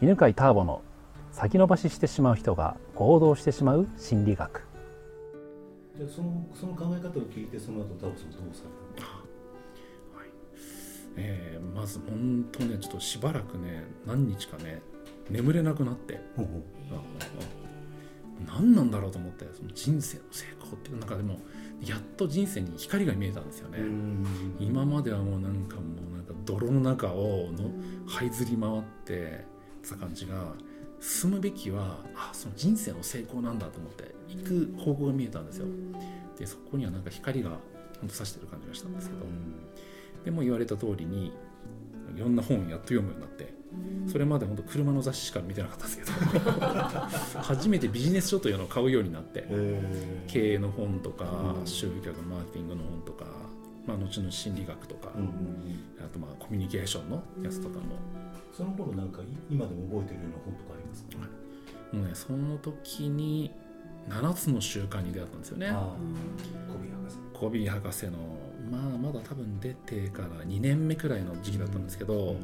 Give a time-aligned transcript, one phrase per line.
[0.00, 0.82] 犬飼ターボの
[1.30, 4.62] 先延ばししてしまう人が行動してしまう心理学。
[5.96, 8.62] じゃあそのその考え方を聞いてその後タオさんどうさ
[8.96, 10.28] れたはい。
[11.16, 14.82] えー、まず本当ねちょっとしばらくね何日かね
[15.30, 16.20] 眠れなくなって。
[16.36, 16.62] のほう。
[16.90, 17.00] ほ
[18.46, 20.98] 何なんだろうと思ってその人生の成功っていう。
[20.98, 21.38] 中でも
[21.86, 23.78] やっと人生に光が見えたんですよね、
[24.58, 27.70] 今まではもうなんかもうなんか泥の中をの
[28.08, 29.44] 這いずり回って
[29.90, 30.52] た感じが
[31.00, 35.66] 進むべきはあその人生の成功なんだと思って行く方向が見えたんですよ。
[36.38, 37.50] でそこにはなんか光が
[38.00, 39.20] 本当差してる感じがしたんですけど
[40.24, 41.32] でも言われた通りに
[42.14, 43.54] いろんな本をやっと読むようになって
[44.10, 46.50] それまで本当車の雑誌しか見てなかったんですけど
[47.42, 51.66] 初めてビジネス書というのを買うようになってえ経営の本とかうん。
[51.66, 53.24] 集客マーケティングの本とか、
[53.86, 55.12] まあ、後の心理学とか、
[56.04, 57.96] あとまあコミュニケーションのやつとかも
[58.56, 61.18] その頃なんかい今でも覚えてるような本とかありますか、
[61.92, 63.50] もうねその時に
[64.08, 65.68] 7つの習慣に出会ったんですよね。
[65.68, 65.96] ああ
[66.72, 67.16] 小ビ博士。
[67.32, 68.12] コビー博士の
[68.70, 72.36] まあまだ多分出てから2年目くらいの時期だったんですけど、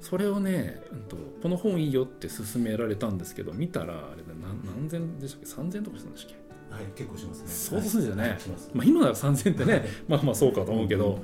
[0.00, 6.36] それをね、うんと、この本いいよって勧められたんですけど見たらあれだ何何千でしたっけ？3000とかしたんでしたっ
[6.70, 6.74] け？
[6.74, 7.48] はい結構しますね。
[7.48, 8.30] 相当するんですよね。
[8.30, 8.70] はいします。
[8.72, 11.22] まあ、今なら3000ってねまあまあそうかと思うけど、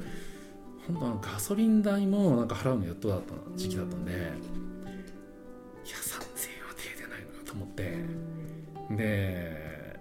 [0.87, 4.35] 本当あのガソリン代もなんか払うのやっとだった時期だったんで、いや3000円は
[6.77, 8.05] 手出ないなと思って、
[8.97, 9.97] で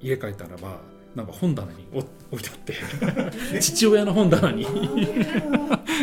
[0.00, 0.80] 家帰ったらば
[1.14, 2.74] なんか本棚にお置いてあって
[3.60, 4.66] 父親の本棚に。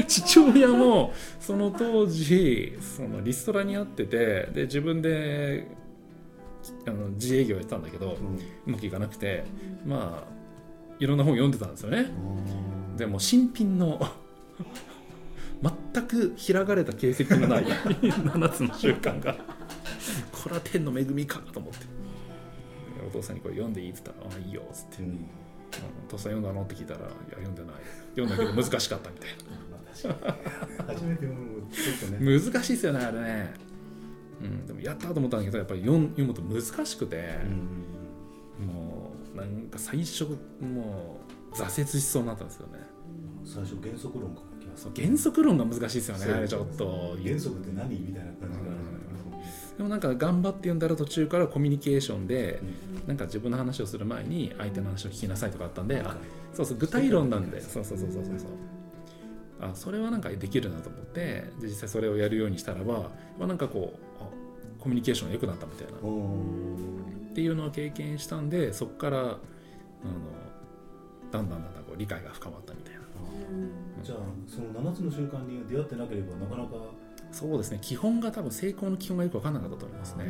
[0.08, 5.68] 父親もその当時そのリストラにあっててで自分で
[6.86, 8.18] あの自営業やってたんだけど
[8.68, 9.46] うまくいかなくて
[9.86, 10.32] まあ
[11.00, 12.00] いろんな本読んでたんですよね。
[12.00, 12.02] う
[12.82, 14.00] んでも新品の
[15.94, 19.36] 全く開かれた形跡のない7つの習慣が。
[20.32, 21.80] これは天の恵みかと思って。
[23.08, 25.04] お父さんにこれ読んでいいって言ったら「あいいよ」っつって。
[25.04, 25.28] うん「うん
[26.08, 27.76] お父さん読んだの?」って聞いたら「いや読んでない。
[28.16, 29.30] 読んだけど難しかった」みたい
[29.72, 32.38] まあ確かに初めて読むのちょっとね。
[32.38, 33.54] な難しいですよねあれね。
[34.42, 37.40] うんでもやったと思ったんだけどやっぱり読むと難しくて、
[38.60, 38.68] うん。
[38.68, 40.26] もうなんか最初
[40.62, 41.25] もう
[41.56, 42.80] 挫折しそうになったんですよね。
[43.44, 44.46] 最初原則論から
[45.04, 47.18] 原則論が難しいですよねちょっと。
[47.24, 48.66] 原則って何みたいな感じが
[49.78, 52.62] でもなんか頑張って読んだら途中からコミュニケーションで
[53.00, 53.08] うん。
[53.08, 56.08] なんか自分の話をする前に相手の話を聞きなさいとかあったんで、うん。
[56.08, 56.18] あ
[56.54, 57.62] そうそう具体論なんで。
[57.62, 58.34] そうそうそうそうそう
[59.62, 64.28] あそれはなんかできるなと思ってで実際それをやるようにしたらば、まあ、なんかこうあ
[64.80, 65.94] コミュニケーションが良くなったみたいな。
[65.94, 69.38] っていうのを経験したんでそこからあの
[71.38, 73.00] だんだんだんだんこう理解が深まったみたいな。
[74.04, 76.72] じゃあその7つの瞬間に出会ってなければなかなか
[77.32, 80.26] そうですね基本が多分成功の基本がよく分かんなかったと思いますね。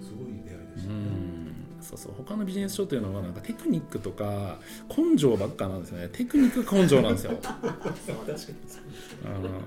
[0.00, 1.00] すごい出会いでしうたね。
[1.00, 1.52] ん。
[1.80, 4.58] そうそう他のビジネス書というのはなんかテクニックとか
[4.96, 6.08] 根性ばっかなんですよね。
[6.12, 7.32] テクニックが根性なんですよ。
[7.42, 7.70] 確かに。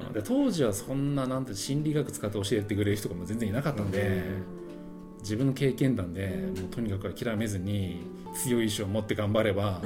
[0.07, 0.13] うん。
[0.13, 4.23] で当時はそんななんて心理学使って教えてくれる人がもう全然いなかったんで
[5.19, 8.01] 自分の経験談でもうとにかく諦めずに
[8.33, 9.81] 強い意志を持って頑張れば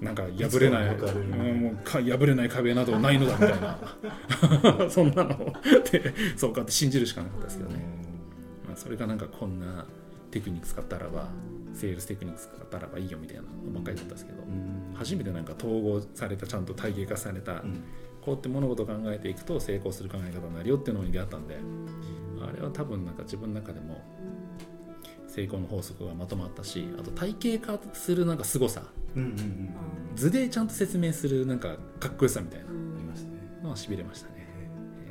[0.00, 4.90] なんか破れない、もうか破れない壁などないのだみたいな。
[4.90, 5.52] そんなの。
[5.90, 7.76] でそうかって信じるしかなかったですけどね、
[8.66, 9.86] まあ、それがなんかこんな
[10.30, 11.28] テクニック使ったらば
[11.72, 14.94] セールステクニック使ったらばいいよみたいなのばっかりだったんですけどうん。
[14.94, 17.82] 初めてなんか統合されたちゃんと体系化された、うん。
[18.26, 21.56] こうやって物事を考えていくと成功する考え方になるよっていうのに出会ったんで
[22.42, 24.02] あれは多分なんか自分の中でも
[25.28, 28.82] 成功の法則がまとまったしあと体系化するなんか凄さ
[29.16, 29.66] うんうんうん
[30.14, 32.66] 図でちゃんと説明するなんかかっこよさみたいな。
[32.66, 33.36] ありましたね。
[33.62, 34.48] のはしびれましたね。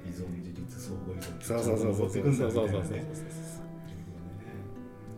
[0.03, 1.77] 依存自立相互依存そうそう。
[1.77, 3.01] そうそうそうそうそうそうそうそうう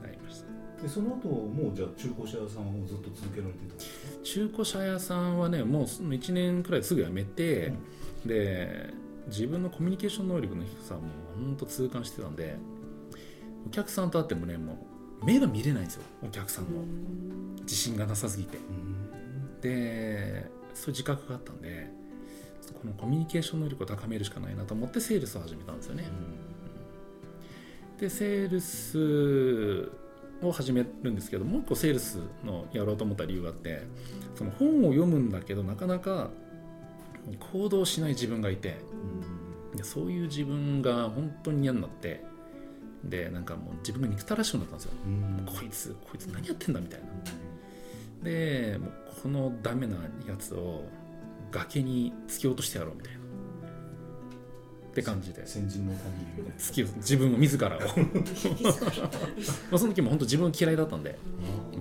[0.03, 7.73] ありましたでその後もうじゃあ中古車屋さんをずっと続けられてた中古車屋さんはねもうその1年くらいですぐ辞めて、
[8.25, 8.93] で
[9.27, 11.01] 自分のコミュニケーション能力の低さも
[11.35, 12.57] 本当痛感してたんで
[13.67, 14.77] お客さんと会ってもねもう
[15.23, 16.81] 目が見れないんですよお客さんの。
[17.61, 18.57] 自信がなさすぎて。
[19.61, 21.89] でそういう自覚があったんで
[22.73, 26.03] このコミュニケーション能力を高めるしかないなと思ってセールスを始めたんですよね、
[27.99, 29.89] でセールス
[30.45, 33.81] を始めるんですけどもう一個セールスのやろうと思った理由があって
[34.35, 36.29] その本を読むんだけどなかなか
[37.51, 38.77] 行動しない自分がいて。
[39.75, 42.23] でそういう自分が本当に嫌になって
[43.03, 44.91] でなんかもう自分が憎たらしくなったんですよ。
[45.05, 45.45] うん。
[45.45, 47.07] こいつこいつ何やってんだみたいな。
[48.23, 48.91] でもう
[49.21, 49.95] このダメな
[50.27, 50.83] やつを
[51.51, 53.19] 崖に突き落としてやろうみたいな。
[53.19, 53.21] っ
[54.91, 55.45] って感じで。
[55.45, 56.65] 先人の他人みたいな。
[56.67, 57.79] 好きを自分を自らを。
[59.69, 61.19] まあその時も本当自分嫌いだったんで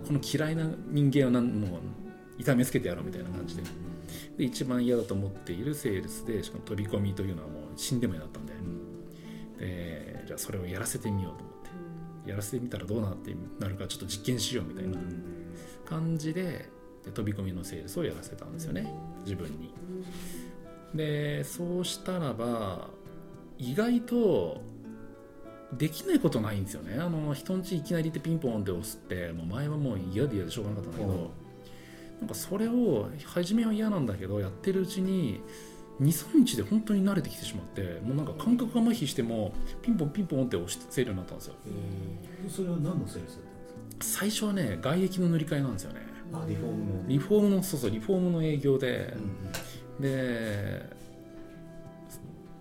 [0.06, 1.80] この嫌いな人間をなんもう
[2.38, 3.62] 痛めつけてやろうみたいな感じで。
[4.36, 8.52] で一番嫌だと思っているセールスでしかも飛び込みというのはもう死んでも嫌だったんで
[9.58, 11.54] でじゃあそれをやらせてみようと思っ
[12.24, 12.30] て。
[12.30, 14.98] やらせてみたらどうなってなるかちょっと実験しようみたいな
[15.84, 16.68] 感じで
[17.04, 18.92] で飛び込みのセールスをやらせたんですよね。
[19.24, 19.72] 自分に。
[20.92, 22.88] でそうしたらば
[23.58, 24.60] 意外と
[25.72, 26.98] できないことないんですよね。
[26.98, 31.30] あの人んちいきなり行ってピンポンって押すってもう前はもう嫌で嫌でしょうがなかったんだけど。
[32.18, 35.42] なんかそれを初めは嫌なんだけどやってるうちに
[36.00, 39.52] 23日で本当に慣れてきてしまってもうなんか感覚が麻痺しても
[39.82, 41.54] ピンポンピンポンって押せるようになったんですよ。
[41.66, 42.50] えー。
[42.50, 43.42] それは何のセールスだっ
[43.90, 46.00] たんです最初はね外壁の塗り替えなんですよね。
[46.32, 47.08] かあリフォームの。
[47.08, 49.14] リフォームのそうそうリフォームの営業で。
[49.16, 50.94] うんで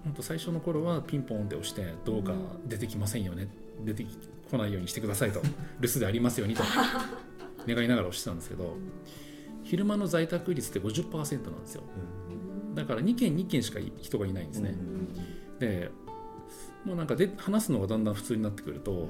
[0.05, 2.31] 本当最初の頃はピンポンって押してどうか
[2.67, 3.47] 出てきませんよね。
[3.83, 4.05] 出て
[4.51, 5.41] こないようにしてくださいと。
[5.81, 6.63] 留守でありますようにと。
[7.67, 8.77] 願いながら押してたんですけど
[9.63, 11.83] 昼間の在宅率って50%なんですよ
[12.85, 14.75] だから2件2件しか人がいないんですね、
[15.59, 15.89] で
[16.85, 19.09] もうなんかで話すのがだんだん普通になってくるともう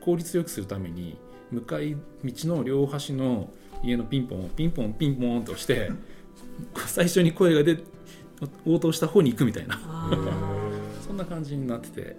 [0.00, 1.18] 効率よくするために
[1.50, 3.50] 向かい道の両端の
[3.82, 5.90] 家のピンポンをピンポンピンポンと押して
[6.86, 7.82] 最初に声が出
[8.64, 9.78] 応答した方に行くみたいな。
[11.04, 12.16] そんな感じになってて。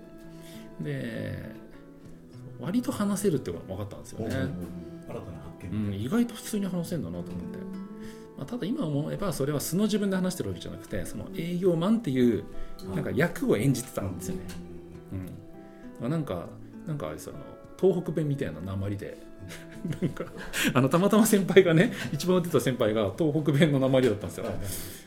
[0.81, 1.55] で
[2.59, 4.49] 割と話せるって分かったんですよね、新たな
[5.59, 5.87] 発見。
[5.87, 7.57] うん、意外と普通に話せるんだなと思って、
[8.41, 12.43] まあ、ただ今思えばそれは素の自分で話してるわけじゃなくてその営業マンっていう
[12.95, 14.41] なんか役を演じてたんですよね、
[16.01, 16.47] うん、なんか
[16.87, 17.37] なんかあれその
[17.79, 19.15] 東北弁みたいな鉛で
[20.01, 20.25] なんか
[20.73, 24.45] あのたまたま先輩がね一番打ってた先輩が東北弁の鉛だったんですよ。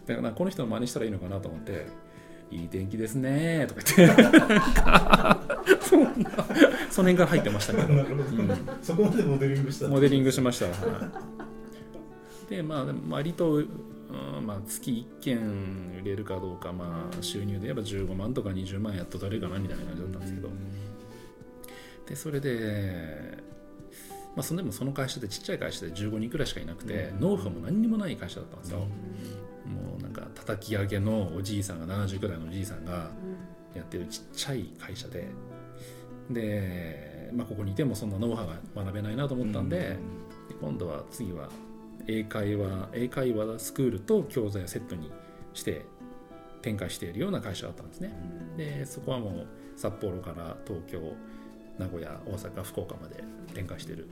[0.07, 1.87] だからこの人の真似したらいいのかなと思って
[2.53, 4.23] 「いい天気ですね」とか言って。
[5.83, 6.31] そんな
[6.91, 7.95] その辺から入ってましたけど。
[7.95, 8.69] うん。
[8.81, 9.89] そこまでモデリングした。
[9.89, 10.67] モデリングしました。
[10.67, 11.44] はい
[12.49, 13.67] で、まあ、割と、うん
[14.47, 20.49] まあ、月1件売れるかどうか、まあ、収入で言えば15万とか20万やっと取れるかなみたいな感じだったんですけど、
[22.07, 23.39] で、それで、
[24.37, 28.81] まあ、それでもその会社でちっちゃい会社で15人くらいしかいなくて、ノウハウも何にもない会社だったんですよ。
[28.81, 33.11] もうなんか叩き上げのおじいさんが70くらいのおじいさんが
[33.75, 35.29] やってるちっちゃい会社で。
[36.31, 41.49] で、まあ、ここにいてもそんなノウハウが学べないなと思ったんで、で今度は次は
[42.07, 45.11] 英会話英会話スクールと教材をセットに
[45.55, 45.85] して
[46.63, 48.13] 展開しているような会社だったんですね。
[48.57, 49.47] でそこはもう
[49.77, 51.01] 札幌から東京
[51.79, 53.25] 名古屋大阪福岡まで
[53.55, 54.07] 展開している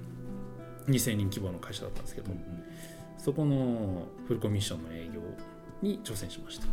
[0.88, 2.31] 2000人規模の会社だったんですけど、
[3.19, 5.20] そこのフルコミッションの営業
[5.81, 6.67] に挑戦しました。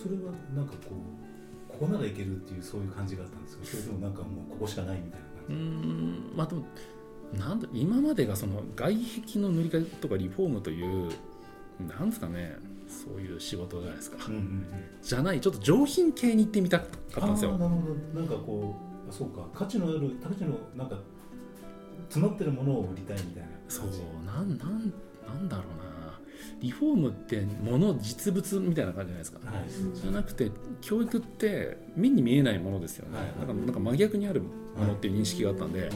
[0.00, 0.78] それはなんかこ
[1.70, 3.64] うここならいけるっていうそういう感じがあったんですか？
[3.64, 6.64] それともなんかもうここしかないみたいな感んまあでも
[7.38, 11.10] なんだ今までがその外壁の塗り替えとかリフォームという
[11.80, 12.56] なんですかね
[12.88, 14.66] そういう仕事じゃないですか、じ、うんうんうん、
[15.02, 17.56] じゃないちょっと上品系に行ってみたかったんですよ。
[17.56, 17.80] なるほ
[18.14, 18.20] ど。
[18.20, 18.76] なんかこ
[19.06, 19.48] うあそうか。
[19.54, 20.98] 価値のある価値のなんか
[22.08, 23.48] 詰まってるものを売りたいみたいな。
[23.68, 23.86] そう
[24.26, 24.92] なんなん
[25.26, 26.20] なんだろうな。
[26.60, 29.68] リフォームって物実物みたいな感じじゃないですか、はい。
[29.94, 30.50] じゃなくて
[30.82, 33.26] 教育って目に見えないものですよね、はい。
[33.38, 35.88] なんかなんか真逆にあるものっていう認識があったんで、うん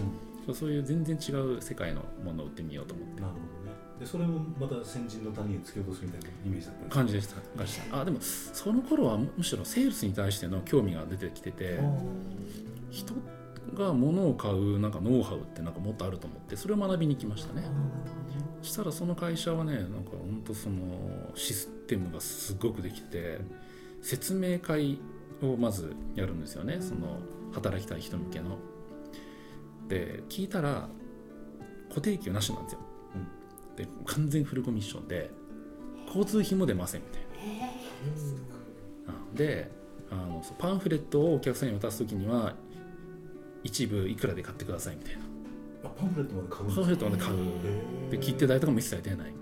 [0.55, 3.21] そういう全然違う世界のものを売ってみようと思って。
[3.21, 3.77] なるほどね。
[3.99, 6.95] でそれもまた先人の谷へ突き落とすみたいなイメージだったんですか？
[6.95, 7.63] 感じでした。
[7.63, 8.01] でした。
[8.01, 11.81] あでもその頃はむしろセールスに対しての興味が出てきてて
[12.91, 13.15] 人
[13.75, 17.65] が物を買うなんかノウハウってなんかもっとあると思ってそれを学びに来ましたね。
[18.63, 20.77] そしたらその会社はねなんか本当その
[21.35, 23.39] システムがすごくできてて
[24.03, 24.99] 説明会
[25.43, 26.79] をまずやるんですよね。
[26.81, 27.19] その
[27.53, 28.59] 働きたい人向けの
[29.89, 30.89] で聞いたら
[31.89, 32.81] 固定給なしなんですよ、
[33.77, 35.31] で完全フルコミッションで
[36.07, 37.27] 交通費も出ませんみたいな。
[39.31, 39.35] うん。
[39.35, 39.71] で
[40.11, 42.55] あのパンフレットをお客さんに渡す時には
[43.65, 45.21] 一部いくらで買ってくださいみたいな。
[45.85, 47.37] あパンフレットまで買うんパンフレットまで買う。
[47.37, 48.11] へー。
[48.11, 49.37] で切手代とかも一切出ないみたいな、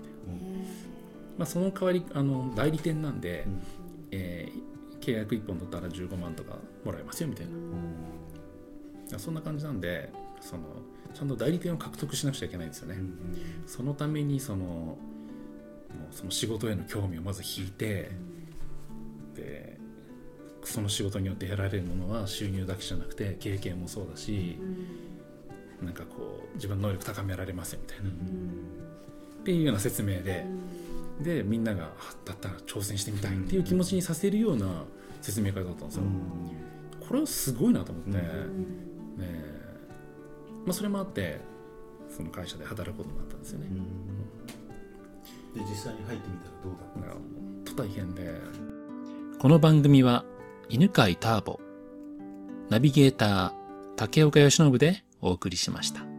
[1.37, 3.61] まあ、その代わりあの代理店なんで、うん。
[4.11, 7.45] えー契約1本取ったら15万とかもらえますよみたい
[9.11, 9.19] な。
[9.19, 10.11] そんな感じなんで
[10.41, 10.63] その
[11.13, 13.15] ちゃんと代理店を獲得しなくちゃいけないんですよね、うん
[13.65, 14.97] そのためにそのも
[16.11, 18.11] うその仕事への興味をまず引いて
[19.35, 19.77] で
[20.63, 24.57] その仕事によって得られるものは収入だけじゃなくて経験もそうだし
[25.81, 28.11] なんかこう自分の能力高められますよみたいな、っ
[29.43, 30.45] ていうような説明で
[31.21, 31.91] でみんなが
[32.25, 34.83] だったら挑戦してみたいっていう気持ちにさせるような
[35.21, 36.03] 説明会だったんですよ、
[37.07, 38.23] これはすごいなと思って、ね
[40.65, 41.39] まあ、それもあって
[42.09, 43.67] その会社で働くことになったんですよね、
[45.53, 47.01] で実際に入ってみたらどうだったん
[47.63, 47.83] ですか？
[47.83, 48.41] 大変で。
[49.39, 50.25] この番組は
[50.69, 51.59] 犬飼ターボ
[52.69, 53.53] ナビゲーター
[53.95, 56.14] 竹岡由伸でお送りしました。